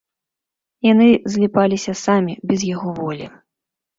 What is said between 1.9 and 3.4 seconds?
самі, без яго волі.